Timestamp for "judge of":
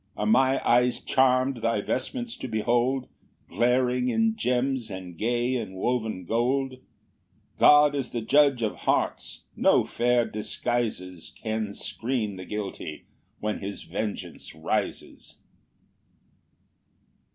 8.21-8.77